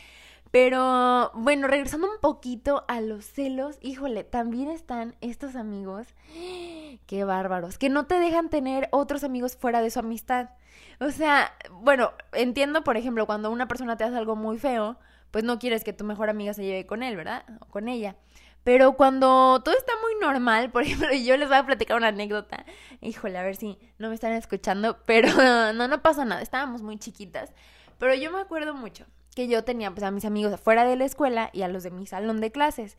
Pero 0.50 1.30
bueno, 1.34 1.68
regresando 1.68 2.10
un 2.10 2.18
poquito 2.20 2.84
a 2.88 3.00
los 3.00 3.24
celos, 3.24 3.78
híjole, 3.80 4.24
también 4.24 4.70
están 4.70 5.14
estos 5.20 5.54
amigos, 5.54 6.08
qué 7.06 7.22
bárbaros, 7.22 7.78
que 7.78 7.90
no 7.90 8.06
te 8.06 8.18
dejan 8.18 8.50
tener 8.50 8.88
otros 8.90 9.22
amigos 9.22 9.56
fuera 9.56 9.80
de 9.80 9.90
su 9.90 10.00
amistad. 10.00 10.50
O 10.98 11.12
sea, 11.12 11.52
bueno, 11.70 12.10
entiendo, 12.32 12.82
por 12.82 12.96
ejemplo, 12.96 13.24
cuando 13.26 13.52
una 13.52 13.68
persona 13.68 13.96
te 13.96 14.02
hace 14.02 14.16
algo 14.16 14.34
muy 14.34 14.58
feo, 14.58 14.96
pues 15.30 15.44
no 15.44 15.60
quieres 15.60 15.84
que 15.84 15.92
tu 15.92 16.02
mejor 16.02 16.28
amiga 16.28 16.54
se 16.54 16.64
lleve 16.64 16.86
con 16.86 17.04
él, 17.04 17.14
¿verdad? 17.14 17.44
O 17.60 17.66
con 17.66 17.88
ella. 17.88 18.16
Pero 18.64 18.96
cuando 18.96 19.60
todo 19.62 19.76
está 19.76 19.92
muy 20.02 20.14
normal, 20.20 20.72
por 20.72 20.82
ejemplo, 20.84 21.12
yo 21.12 21.36
les 21.36 21.48
voy 21.48 21.58
a 21.58 21.66
platicar 21.66 21.96
una 21.96 22.08
anécdota. 22.08 22.64
Híjole, 23.00 23.38
a 23.38 23.42
ver 23.42 23.56
si 23.56 23.78
no 23.98 24.08
me 24.08 24.14
están 24.14 24.32
escuchando, 24.32 24.98
pero 25.06 25.28
no, 25.72 25.86
no 25.86 26.02
pasa 26.02 26.24
nada, 26.24 26.42
estábamos 26.42 26.82
muy 26.82 26.98
chiquitas. 26.98 27.52
Pero 27.98 28.14
yo 28.14 28.32
me 28.32 28.40
acuerdo 28.40 28.74
mucho 28.74 29.06
que 29.36 29.46
yo 29.48 29.64
tenía 29.64 29.90
pues 29.90 30.02
a 30.02 30.10
mis 30.10 30.24
amigos 30.24 30.52
afuera 30.52 30.84
de 30.84 30.96
la 30.96 31.04
escuela 31.04 31.50
y 31.52 31.62
a 31.62 31.68
los 31.68 31.82
de 31.82 31.90
mi 31.90 32.06
salón 32.06 32.40
de 32.40 32.50
clases. 32.50 32.96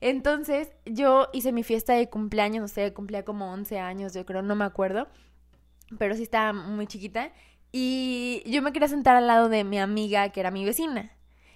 Entonces 0.00 0.70
yo 0.86 1.28
hice 1.32 1.50
mi 1.50 1.64
fiesta 1.64 1.94
de 1.94 2.08
cumpleaños, 2.08 2.62
no 2.62 2.68
sé, 2.68 2.92
cumplía 2.92 3.24
como 3.24 3.50
11 3.52 3.80
años, 3.80 4.14
yo 4.14 4.24
creo, 4.24 4.42
no 4.42 4.54
me 4.54 4.64
acuerdo, 4.64 5.08
pero 5.98 6.14
sí 6.14 6.22
estaba 6.22 6.52
muy 6.52 6.86
chiquita. 6.86 7.32
Y 7.72 8.42
yo 8.46 8.62
me 8.62 8.72
quería 8.72 8.88
sentar 8.88 9.16
al 9.16 9.26
lado 9.26 9.48
de 9.48 9.64
mi 9.64 9.78
amiga, 9.78 10.28
que 10.30 10.40
era 10.40 10.50
mi 10.50 10.64
vecina. 10.64 11.12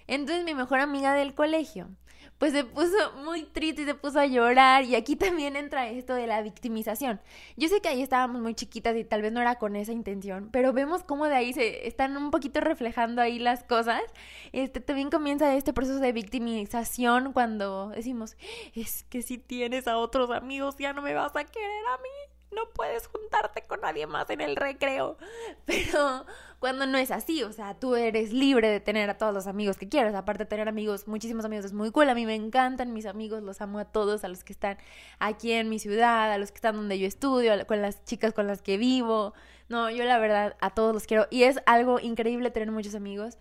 Entonces 0.07 0.43
mi 0.43 0.53
mejor 0.53 0.79
amiga 0.79 1.13
del 1.13 1.33
colegio 1.33 1.89
pues 2.37 2.51
se 2.51 2.63
puso 2.63 3.13
muy 3.23 3.43
triste 3.43 3.83
y 3.83 3.85
se 3.85 3.95
puso 3.95 4.19
a 4.19 4.25
llorar. 4.25 4.83
Y 4.83 4.95
aquí 4.95 5.15
también 5.15 5.55
entra 5.55 5.87
esto 5.87 6.13
de 6.13 6.27
la 6.27 6.41
victimización. 6.41 7.21
Yo 7.55 7.69
sé 7.69 7.81
que 7.81 7.89
ahí 7.89 8.01
estábamos 8.01 8.41
muy 8.41 8.53
chiquitas 8.53 8.95
y 8.95 9.03
tal 9.03 9.21
vez 9.21 9.31
no 9.31 9.41
era 9.41 9.55
con 9.55 9.75
esa 9.75 9.91
intención, 9.91 10.49
pero 10.51 10.73
vemos 10.73 11.03
cómo 11.03 11.27
de 11.27 11.35
ahí 11.35 11.53
se 11.53 11.87
están 11.87 12.17
un 12.17 12.31
poquito 12.31 12.59
reflejando 12.59 13.21
ahí 13.21 13.39
las 13.39 13.63
cosas. 13.63 14.01
Este 14.51 14.79
también 14.79 15.09
comienza 15.09 15.55
este 15.55 15.73
proceso 15.73 15.99
de 15.99 16.11
victimización 16.11 17.33
cuando 17.33 17.89
decimos, 17.89 18.35
es 18.75 19.03
que 19.03 19.21
si 19.21 19.37
tienes 19.37 19.87
a 19.87 19.97
otros 19.97 20.31
amigos 20.31 20.75
ya 20.77 20.93
no 20.93 21.01
me 21.01 21.13
vas 21.13 21.35
a 21.35 21.43
querer 21.43 21.85
a 21.93 21.97
mí 21.97 22.32
no 22.53 22.69
puedes 22.73 23.07
juntarte 23.07 23.63
con 23.63 23.81
nadie 23.81 24.07
más 24.07 24.29
en 24.29 24.41
el 24.41 24.55
recreo. 24.55 25.17
Pero 25.65 26.25
cuando 26.59 26.85
no 26.85 26.97
es 26.97 27.11
así, 27.11 27.43
o 27.43 27.51
sea, 27.51 27.73
tú 27.73 27.95
eres 27.95 28.31
libre 28.31 28.69
de 28.69 28.79
tener 28.79 29.09
a 29.09 29.17
todos 29.17 29.33
los 29.33 29.47
amigos 29.47 29.77
que 29.77 29.89
quieras. 29.89 30.15
Aparte 30.15 30.45
de 30.45 30.49
tener 30.49 30.69
amigos, 30.69 31.07
muchísimos 31.07 31.45
amigos 31.45 31.65
es 31.65 31.73
muy 31.73 31.91
cool. 31.91 32.09
A 32.09 32.15
mí 32.15 32.25
me 32.25 32.35
encantan 32.35 32.93
mis 32.93 33.05
amigos, 33.05 33.43
los 33.43 33.61
amo 33.61 33.79
a 33.79 33.85
todos, 33.85 34.23
a 34.23 34.27
los 34.27 34.43
que 34.43 34.53
están 34.53 34.77
aquí 35.19 35.51
en 35.51 35.69
mi 35.69 35.79
ciudad, 35.79 36.31
a 36.31 36.37
los 36.37 36.51
que 36.51 36.57
están 36.57 36.75
donde 36.75 36.99
yo 36.99 37.07
estudio, 37.07 37.67
con 37.67 37.81
las 37.81 38.03
chicas 38.05 38.33
con 38.33 38.47
las 38.47 38.61
que 38.61 38.77
vivo. 38.77 39.33
No, 39.69 39.89
yo 39.89 40.03
la 40.05 40.19
verdad 40.19 40.55
a 40.61 40.69
todos 40.69 40.93
los 40.93 41.05
quiero. 41.05 41.27
Y 41.29 41.43
es 41.43 41.59
algo 41.65 41.99
increíble 41.99 42.51
tener 42.51 42.71
muchos 42.71 42.95
amigos. 42.95 43.37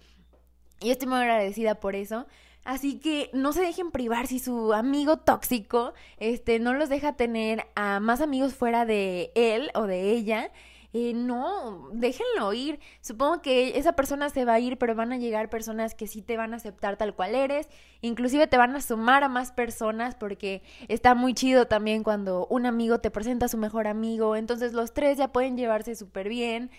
Y 0.81 0.90
estoy 0.90 1.09
muy 1.09 1.19
agradecida 1.19 1.76
por 1.76 1.95
eso. 1.95 2.26
Así 2.64 2.99
que 3.00 3.31
no 3.33 3.52
se 3.52 3.61
dejen 3.62 3.90
privar 3.90 4.26
si 4.26 4.38
su 4.38 4.73
amigo 4.73 5.16
tóxico 5.16 5.95
este, 6.19 6.61
no 6.61 6.75
los 6.75 6.88
deja 6.88 7.14
tener 7.14 7.66
a 7.75 7.99
más 7.99 8.21
amigos 8.21 8.54
fuera 8.54 8.87
de 8.87 9.33
él 9.35 9.71
o 9.75 9.87
de 9.87 10.12
ella. 10.12 10.50
Eh, 10.95 11.14
no, 11.14 11.88
déjenlo 11.92 12.52
ir. 12.52 12.78
Supongo 13.00 13.40
que 13.40 13.78
esa 13.78 13.92
persona 13.92 14.28
se 14.28 14.45
va 14.45 14.54
a 14.54 14.61
ir, 14.61 14.76
pero 14.76 14.95
van 14.95 15.12
a 15.12 15.16
llegar 15.16 15.49
personas 15.49 15.95
que 15.95 16.07
sí 16.07 16.21
te 16.21 16.37
van 16.37 16.52
a 16.52 16.57
aceptar 16.57 16.97
tal 16.99 17.14
cual 17.14 17.35
eres. 17.35 17.69
Inclusive 18.02 18.47
te 18.47 18.59
van 18.59 18.76
a 18.76 18.81
sumar 18.83 19.25
a 19.25 19.28
más 19.28 19.52
personas 19.52 20.14
porque 20.14 20.62
está 20.88 21.14
muy 21.14 21.33
chido 21.35 21.66
también 21.66 22.02
cuando 22.02 22.47
un 22.49 22.66
amigo 22.66 22.99
te 23.00 23.11
presenta 23.11 23.47
a 23.47 23.49
su 23.49 23.57
mejor 23.57 23.87
amigo. 23.87 24.37
Entonces 24.37 24.75
los 24.75 24.92
tres 24.92 25.16
ya 25.19 25.28
pueden 25.33 25.57
llevarse 25.57 25.95
súper 25.97 26.28
bien. 26.28 26.71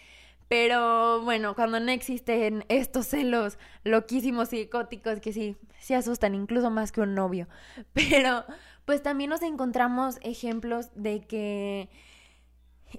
Pero 0.54 1.22
bueno, 1.22 1.56
cuando 1.56 1.80
no 1.80 1.92
existen 1.92 2.64
estos 2.70 3.08
celos 3.08 3.58
loquísimos 3.84 4.54
y 4.54 4.58
psicóticos 4.58 5.20
que 5.20 5.34
sí, 5.34 5.58
se 5.80 5.96
asustan 5.96 6.36
incluso 6.36 6.70
más 6.70 6.92
que 6.92 7.02
un 7.02 7.16
novio. 7.16 7.48
Pero 7.94 8.46
pues 8.86 9.02
también 9.02 9.32
nos 9.32 9.42
encontramos 9.42 10.20
ejemplos 10.22 10.92
de 10.94 11.22
que 11.22 11.90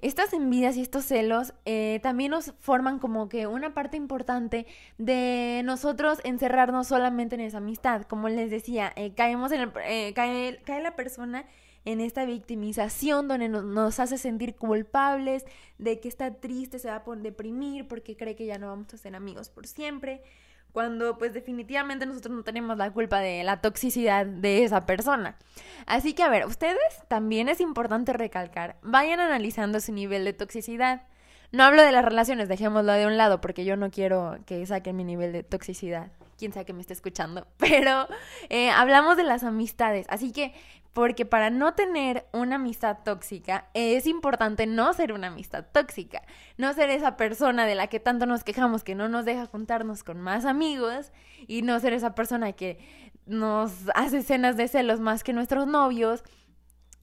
estas 0.01 0.33
envidias 0.33 0.75
y 0.75 0.81
estos 0.81 1.05
celos 1.05 1.53
eh, 1.63 2.01
también 2.03 2.31
nos 2.31 2.51
forman 2.59 2.99
como 2.99 3.29
que 3.29 3.47
una 3.47 3.73
parte 3.73 3.95
importante 3.95 4.67
de 4.97 5.61
nosotros 5.63 6.19
encerrarnos 6.25 6.87
solamente 6.87 7.35
en 7.35 7.41
esa 7.41 7.59
amistad. 7.59 8.01
Como 8.01 8.27
les 8.27 8.51
decía, 8.51 8.91
eh, 8.97 9.13
caemos 9.13 9.53
en 9.53 9.61
el, 9.61 9.71
eh, 9.85 10.11
cae, 10.13 10.59
cae 10.65 10.83
la 10.83 10.97
persona 10.97 11.45
en 11.85 12.01
esta 12.01 12.25
victimización 12.25 13.27
donde 13.27 13.47
nos, 13.47 13.99
hace 13.99 14.17
sentir 14.17 14.55
culpables 14.55 15.45
de 15.77 15.99
que 15.99 16.07
está 16.07 16.33
triste, 16.33 16.79
se 16.79 16.89
va 16.89 17.03
a 17.05 17.15
deprimir 17.15 17.87
porque 17.87 18.17
cree 18.17 18.35
que 18.35 18.47
ya 18.47 18.57
no 18.57 18.67
vamos 18.67 18.93
a 18.93 18.97
ser 18.97 19.15
amigos 19.15 19.49
por 19.49 19.67
siempre, 19.67 20.23
cuando 20.71 21.17
pues 21.17 21.33
definitivamente 21.33 22.05
nosotros 22.05 22.35
no 22.35 22.43
tenemos 22.43 22.77
la 22.77 22.91
culpa 22.91 23.19
de 23.19 23.43
la 23.43 23.61
toxicidad 23.61 24.25
de 24.25 24.63
esa 24.63 24.85
persona. 24.85 25.37
Así 25.85 26.13
que 26.13 26.23
a 26.23 26.29
ver, 26.29 26.47
ustedes 26.47 26.79
también 27.07 27.47
es 27.47 27.61
importante 27.61 28.11
recalcar, 28.13 28.77
vayan 28.81 29.19
analizando 29.19 29.79
su 29.79 29.93
nivel 29.93 30.25
de 30.25 30.33
toxicidad. 30.33 31.03
No 31.51 31.63
hablo 31.63 31.83
de 31.83 31.91
las 31.91 32.03
relaciones, 32.03 32.49
dejémoslo 32.49 32.91
de 32.91 33.05
un 33.05 33.15
lado 33.15 33.39
porque 33.39 33.63
yo 33.63 33.77
no 33.77 33.91
quiero 33.91 34.39
que 34.45 34.65
saquen 34.65 34.97
mi 34.97 35.03
nivel 35.03 35.31
de 35.31 35.43
toxicidad 35.43 36.11
quién 36.37 36.53
sabe 36.53 36.65
que 36.65 36.73
me 36.73 36.81
esté 36.81 36.93
escuchando, 36.93 37.47
pero 37.57 38.07
eh, 38.49 38.69
hablamos 38.69 39.17
de 39.17 39.23
las 39.23 39.43
amistades, 39.43 40.05
así 40.09 40.31
que 40.31 40.53
porque 40.93 41.25
para 41.25 41.49
no 41.49 41.73
tener 41.73 42.25
una 42.31 42.55
amistad 42.55 42.99
tóxica 43.03 43.67
es 43.73 44.07
importante 44.07 44.65
no 44.65 44.93
ser 44.93 45.11
una 45.11 45.27
amistad 45.27 45.65
tóxica, 45.73 46.21
no 46.57 46.73
ser 46.73 46.89
esa 46.89 47.17
persona 47.17 47.65
de 47.65 47.75
la 47.75 47.87
que 47.87 47.99
tanto 47.99 48.25
nos 48.25 48.45
quejamos 48.45 48.85
que 48.85 48.95
no 48.95 49.09
nos 49.09 49.25
deja 49.25 49.45
juntarnos 49.45 50.03
con 50.03 50.21
más 50.21 50.45
amigos 50.45 51.11
y 51.47 51.63
no 51.63 51.77
ser 51.81 51.91
esa 51.91 52.15
persona 52.15 52.53
que 52.53 52.79
nos 53.25 53.73
hace 53.93 54.19
escenas 54.19 54.55
de 54.55 54.69
celos 54.69 55.01
más 55.01 55.25
que 55.25 55.33
nuestros 55.33 55.67
novios. 55.67 56.23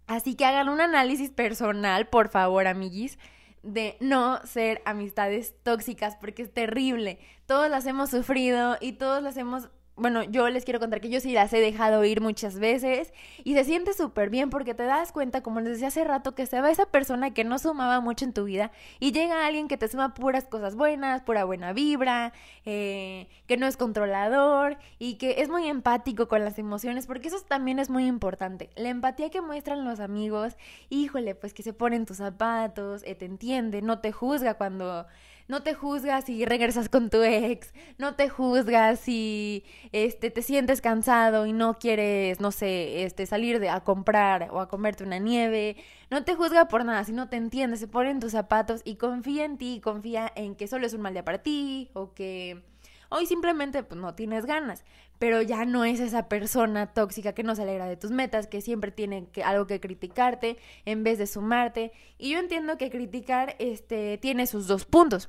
Así 0.06 0.36
que 0.36 0.46
hagan 0.46 0.70
un 0.70 0.80
análisis 0.80 1.30
personal, 1.30 2.08
por 2.08 2.30
favor, 2.30 2.66
amiguis 2.66 3.18
de 3.62 3.96
no 4.00 4.44
ser 4.44 4.82
amistades 4.84 5.54
tóxicas 5.62 6.16
porque 6.16 6.42
es 6.42 6.52
terrible. 6.52 7.18
Todos 7.46 7.70
las 7.70 7.86
hemos 7.86 8.10
sufrido 8.10 8.76
y 8.80 8.92
todos 8.92 9.22
las 9.22 9.36
hemos 9.36 9.68
bueno, 9.94 10.22
yo 10.22 10.48
les 10.48 10.64
quiero 10.64 10.80
contar 10.80 11.00
que 11.02 11.10
yo 11.10 11.20
sí 11.20 11.32
las 11.32 11.52
he 11.52 11.60
dejado 11.60 12.02
ir 12.04 12.22
muchas 12.22 12.58
veces 12.58 13.12
y 13.44 13.54
se 13.54 13.64
siente 13.64 13.92
súper 13.92 14.30
bien 14.30 14.48
porque 14.48 14.72
te 14.72 14.84
das 14.84 15.12
cuenta, 15.12 15.42
como 15.42 15.60
les 15.60 15.74
decía 15.74 15.88
hace 15.88 16.02
rato, 16.04 16.34
que 16.34 16.46
se 16.46 16.60
va 16.62 16.70
esa 16.70 16.86
persona 16.86 17.34
que 17.34 17.44
no 17.44 17.58
sumaba 17.58 18.00
mucho 18.00 18.24
en 18.24 18.32
tu 18.32 18.44
vida 18.44 18.72
y 19.00 19.12
llega 19.12 19.46
alguien 19.46 19.68
que 19.68 19.76
te 19.76 19.88
suma 19.88 20.14
puras 20.14 20.44
cosas 20.44 20.76
buenas, 20.76 21.20
pura 21.20 21.44
buena 21.44 21.74
vibra, 21.74 22.32
eh, 22.64 23.28
que 23.46 23.58
no 23.58 23.66
es 23.66 23.76
controlador 23.76 24.78
y 24.98 25.16
que 25.16 25.42
es 25.42 25.50
muy 25.50 25.68
empático 25.68 26.26
con 26.26 26.42
las 26.42 26.58
emociones, 26.58 27.06
porque 27.06 27.28
eso 27.28 27.40
también 27.46 27.78
es 27.78 27.90
muy 27.90 28.06
importante. 28.06 28.70
La 28.76 28.88
empatía 28.88 29.28
que 29.28 29.42
muestran 29.42 29.84
los 29.84 30.00
amigos, 30.00 30.56
híjole, 30.88 31.34
pues 31.34 31.52
que 31.52 31.62
se 31.62 31.74
ponen 31.74 32.06
tus 32.06 32.16
zapatos, 32.16 33.02
eh, 33.04 33.14
te 33.14 33.26
entiende, 33.26 33.82
no 33.82 33.98
te 34.00 34.10
juzga 34.10 34.54
cuando 34.54 35.06
no 35.52 35.62
te 35.62 35.74
juzgas 35.74 36.24
si 36.24 36.46
regresas 36.46 36.88
con 36.88 37.10
tu 37.10 37.22
ex, 37.22 37.74
no 37.98 38.14
te 38.14 38.30
juzgas 38.30 38.98
si 38.98 39.64
este 39.92 40.30
te 40.30 40.40
sientes 40.40 40.80
cansado 40.80 41.44
y 41.44 41.52
no 41.52 41.74
quieres, 41.74 42.40
no 42.40 42.52
sé, 42.52 43.04
este 43.04 43.26
salir 43.26 43.60
de, 43.60 43.68
a 43.68 43.80
comprar 43.80 44.48
o 44.50 44.60
a 44.60 44.68
comerte 44.70 45.04
una 45.04 45.18
nieve, 45.18 45.76
no 46.10 46.24
te 46.24 46.36
juzga 46.36 46.68
por 46.68 46.86
nada, 46.86 47.04
sino 47.04 47.28
te 47.28 47.36
entiende, 47.36 47.76
se 47.76 47.86
pone 47.86 48.08
en 48.08 48.18
tus 48.18 48.32
zapatos 48.32 48.80
y 48.84 48.96
confía 48.96 49.44
en 49.44 49.58
ti, 49.58 49.82
confía 49.84 50.32
en 50.36 50.54
que 50.54 50.68
solo 50.68 50.86
es 50.86 50.94
un 50.94 51.02
mal 51.02 51.12
día 51.12 51.22
para 51.22 51.42
ti 51.42 51.90
o 51.92 52.14
que 52.14 52.62
hoy 53.10 53.26
simplemente 53.26 53.82
pues, 53.82 54.00
no 54.00 54.14
tienes 54.14 54.46
ganas, 54.46 54.86
pero 55.18 55.42
ya 55.42 55.66
no 55.66 55.84
es 55.84 56.00
esa 56.00 56.30
persona 56.30 56.94
tóxica 56.94 57.34
que 57.34 57.42
no 57.42 57.54
se 57.54 57.64
alegra 57.64 57.86
de 57.88 57.98
tus 57.98 58.10
metas, 58.10 58.46
que 58.46 58.62
siempre 58.62 58.90
tiene 58.90 59.28
que, 59.30 59.44
algo 59.44 59.66
que 59.66 59.80
criticarte 59.80 60.56
en 60.86 61.04
vez 61.04 61.18
de 61.18 61.26
sumarte. 61.26 61.92
Y 62.16 62.30
yo 62.30 62.38
entiendo 62.38 62.78
que 62.78 62.88
criticar 62.88 63.54
este, 63.58 64.16
tiene 64.16 64.46
sus 64.46 64.66
dos 64.66 64.86
puntos. 64.86 65.28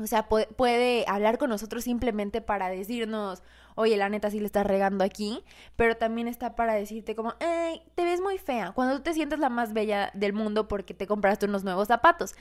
O 0.00 0.06
sea, 0.06 0.26
puede, 0.26 1.04
hablar 1.06 1.36
con 1.36 1.50
nosotros 1.50 1.84
simplemente 1.84 2.40
para 2.40 2.70
decirnos, 2.70 3.42
oye, 3.74 3.98
la 3.98 4.08
neta 4.08 4.30
sí 4.30 4.40
le 4.40 4.46
estás 4.46 4.66
regando 4.66 5.04
aquí, 5.04 5.44
pero 5.76 5.98
también 5.98 6.28
está 6.28 6.56
para 6.56 6.72
decirte 6.72 7.14
como, 7.14 7.34
hey, 7.40 7.82
te 7.94 8.04
ves 8.04 8.22
muy 8.22 8.38
fea, 8.38 8.72
cuando 8.72 8.96
tú 8.96 9.02
te 9.02 9.12
sientes 9.12 9.38
la 9.38 9.50
más 9.50 9.74
bella 9.74 10.10
del 10.14 10.32
mundo 10.32 10.66
porque 10.66 10.94
te 10.94 11.06
compraste 11.06 11.44
unos 11.44 11.62
nuevos 11.62 11.88
zapatos. 11.88 12.34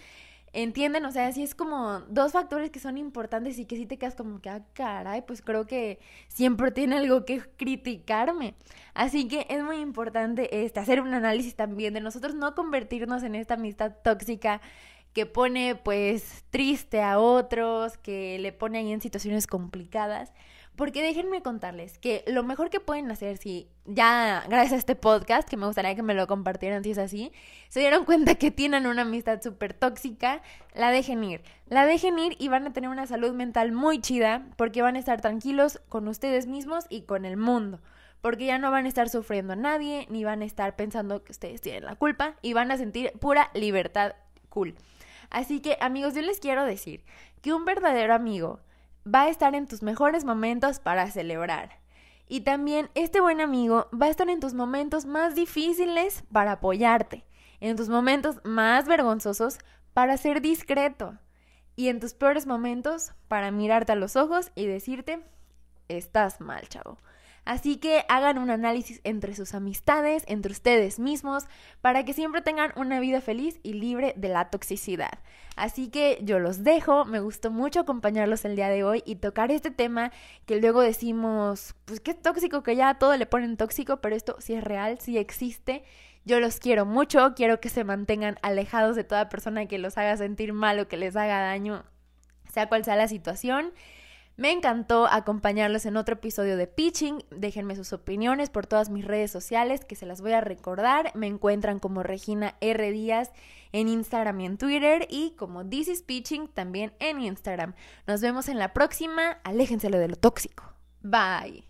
¿Entienden? 0.54 1.06
O 1.06 1.12
sea, 1.14 1.32
sí 1.32 1.44
es 1.44 1.56
como 1.56 2.02
dos 2.10 2.34
factores 2.34 2.72
que 2.72 2.80
son 2.80 2.98
importantes 2.98 3.58
y 3.58 3.66
que 3.66 3.78
sí 3.78 3.86
te 3.86 3.98
quedas 3.98 4.16
como 4.16 4.42
que, 4.42 4.50
ah, 4.50 4.66
caray, 4.74 5.22
pues 5.22 5.42
creo 5.42 5.66
que 5.66 6.00
siempre 6.28 6.72
tiene 6.72 6.98
algo 6.98 7.24
que 7.24 7.42
criticarme. 7.56 8.56
Así 8.94 9.30
que 9.30 9.46
es 9.50 9.64
muy 9.64 9.78
importante 9.78 10.64
este, 10.66 10.82
hacer 10.82 11.00
un 11.00 11.14
análisis 11.14 11.56
también 11.56 11.94
de 11.94 12.02
nosotros 12.02 12.36
no 12.36 12.54
convertirnos 12.54 13.24
en 13.24 13.36
esta 13.36 13.54
amistad 13.54 13.94
tóxica 14.04 14.60
que 15.14 15.26
pone 15.26 15.76
pues 15.76 16.44
triste 16.50 17.02
a 17.02 17.20
otros, 17.20 17.98
que 17.98 18.40
le 18.40 18.54
pone 18.54 18.80
ahí 18.80 18.92
en 18.92 19.02
situaciones 19.02 19.48
complicadas. 19.48 20.32
Porque 20.76 21.04
déjenme 21.04 21.42
contarles 21.42 22.00
que 22.00 22.24
lo 22.28 22.44
mejor 22.44 22.70
que 22.70 22.80
pueden 22.80 23.12
hacer 23.12 23.38
si 23.38 23.68
ya 23.86 24.44
gracias 24.48 24.72
a 24.72 24.78
este 24.78 24.96
podcast, 24.96 25.48
que 25.48 25.58
me 25.58 25.66
gustaría 25.66 25.96
que 25.96 26.02
me 26.02 26.14
lo 26.14 26.28
compartieran 26.28 26.84
si 26.84 26.92
es 26.92 26.98
así, 26.98 27.34
se 27.68 27.82
dieron 27.82 28.06
cuenta 28.06 28.36
que 28.36 28.52
tienen 28.52 28.88
una 28.88 29.02
amistad 29.02 29.42
súper 29.42 29.74
tóxica, 29.74 30.42
la 30.74 30.90
dejen 30.90 31.24
ir. 31.26 31.42
La 31.68 31.86
dejen 31.86 32.18
ir 32.18 32.36
y 32.40 32.48
van 32.48 32.66
a 32.66 32.74
tener 32.74 32.90
una 32.90 33.06
salud 33.06 33.34
mental 33.34 33.74
muy 33.74 34.00
chida 34.00 34.48
porque 34.56 34.82
van 34.82 34.96
a 34.96 35.00
estar 35.00 35.20
tranquilos 35.20 35.82
con 35.90 36.08
ustedes 36.08 36.48
mismos 36.48 36.86
y 36.90 37.02
con 37.02 37.26
el 37.26 37.36
mundo. 37.36 37.82
Porque 38.22 38.46
ya 38.46 38.58
no 38.58 38.72
van 38.72 38.86
a 38.86 38.88
estar 38.88 39.10
sufriendo 39.10 39.54
a 39.54 39.58
nadie, 39.58 40.08
ni 40.10 40.24
van 40.24 40.42
a 40.42 40.46
estar 40.46 40.76
pensando 40.76 41.24
que 41.24 41.34
ustedes 41.34 41.60
tienen 41.60 41.84
la 41.84 41.96
culpa 41.96 42.36
y 42.42 42.54
van 42.54 42.72
a 42.72 42.78
sentir 42.78 43.12
pura 43.20 43.52
libertad 43.54 44.14
cool. 44.50 44.76
Así 45.32 45.62
que 45.62 45.78
amigos, 45.80 46.14
yo 46.14 46.22
les 46.22 46.40
quiero 46.40 46.66
decir 46.66 47.04
que 47.42 47.54
un 47.54 47.66
verdadero 47.66 48.14
amigo 48.14 48.60
va 49.08 49.24
a 49.24 49.30
estar 49.30 49.56
en 49.56 49.66
tus 49.66 49.82
mejores 49.82 50.26
momentos 50.26 50.80
para 50.80 51.10
celebrar. 51.10 51.80
Y 52.28 52.42
también 52.42 52.90
este 52.94 53.22
buen 53.22 53.42
amigo 53.42 53.90
va 54.00 54.06
a 54.06 54.10
estar 54.10 54.30
en 54.30 54.40
tus 54.40 54.54
momentos 54.54 55.06
más 55.06 55.34
difíciles 55.34 56.24
para 56.32 56.54
apoyarte, 56.54 57.26
en 57.60 57.76
tus 57.76 57.90
momentos 57.90 58.40
más 58.44 58.88
vergonzosos 58.88 59.58
para 59.94 60.18
ser 60.18 60.42
discreto 60.42 61.18
y 61.76 61.88
en 61.88 62.00
tus 62.00 62.14
peores 62.14 62.46
momentos 62.46 63.14
para 63.28 63.52
mirarte 63.52 63.94
a 63.94 63.96
los 63.96 64.16
ojos 64.16 64.52
y 64.56 64.66
decirte, 64.66 65.24
estás 65.88 66.42
mal, 66.42 66.68
chavo. 66.68 66.98
Así 67.44 67.78
que 67.78 68.06
hagan 68.08 68.38
un 68.38 68.52
análisis 68.52 69.02
entre 69.04 69.36
sus 69.36 69.56
amistades, 69.56 70.24
entre 70.28 70.52
ustedes 70.52 71.00
mismos, 71.00 71.46
para 71.82 72.06
que 72.06 72.14
siempre 72.14 72.42
tengan 72.42 72.72
una 72.76 73.00
vida 73.00 73.20
feliz 73.20 73.60
y 73.64 73.74
libre 73.74 74.14
de 74.16 74.30
la 74.30 74.50
toxicidad. 74.50 75.20
Así 75.56 75.90
que 75.90 76.20
yo 76.22 76.40
los 76.40 76.64
dejo, 76.64 77.04
me 77.06 77.20
gustó 77.20 77.50
mucho 77.52 77.82
acompañarlos 77.82 78.46
el 78.46 78.56
día 78.56 78.70
de 78.70 78.84
hoy 78.84 79.04
y 79.06 79.16
tocar 79.16 79.52
este 79.52 79.72
tema 79.72 80.12
que 80.46 80.62
luego 80.62 80.82
decimos, 80.82 81.76
pues 81.86 82.00
qué 82.00 82.14
tóxico, 82.14 82.64
que 82.64 82.76
ya 82.76 82.94
todo 82.96 83.18
le 83.18 83.26
ponen 83.26 83.58
tóxico, 83.58 83.98
pero 84.02 84.16
esto 84.16 84.36
sí 84.40 84.54
es 84.54 84.64
real, 84.64 85.00
sí 85.00 85.18
existe. 85.18 85.84
Yo 86.24 86.40
los 86.40 86.60
quiero 86.60 86.86
mucho, 86.86 87.34
quiero 87.36 87.60
que 87.60 87.70
se 87.70 87.84
mantengan 87.84 88.38
alejados 88.44 88.96
de 88.96 89.04
toda 89.04 89.30
persona 89.30 89.66
que 89.66 89.80
los 89.80 89.98
haga 89.98 90.16
sentir 90.16 90.54
mal 90.54 90.80
o 90.80 90.88
que 90.88 90.98
les 90.98 91.16
haga 91.16 91.42
daño, 91.42 91.84
sea 92.54 92.70
cual 92.70 92.86
sea 92.86 92.96
la 92.96 93.08
situación. 93.08 93.74
Me 94.38 94.52
encantó 94.52 95.08
acompañarlos 95.08 95.86
en 95.86 95.98
otro 95.98 96.16
episodio 96.16 96.58
de 96.58 96.68
Pitching. 96.68 97.24
Déjenme 97.30 97.76
sus 97.76 97.94
opiniones 97.94 98.50
por 98.50 98.66
todas 98.66 98.90
mis 98.90 99.06
redes 99.06 99.32
sociales 99.32 99.86
que 99.86 99.96
se 99.96 100.06
las 100.06 100.22
voy 100.22 100.34
a 100.34 100.42
recordar. 100.42 101.12
Me 101.16 101.28
encuentran 101.28 101.80
como 101.80 102.04
Regina 102.04 102.56
R. 102.62 102.92
Díaz 102.92 103.32
en 103.72 103.88
Instagram 103.88 104.40
y 104.42 104.46
en 104.46 104.58
Twitter 104.58 105.08
y 105.10 105.32
como 105.38 105.66
This 105.66 105.88
is 105.90 106.02
Pitching 106.02 106.48
también 106.48 106.94
en 107.00 107.20
Instagram. 107.22 107.76
Nos 108.08 108.22
vemos 108.22 108.50
en 108.50 108.58
la 108.58 108.74
próxima. 108.74 109.40
Aléjense 109.44 109.90
de 109.90 110.08
lo 110.08 110.16
tóxico. 110.16 110.74
Bye. 111.02 111.68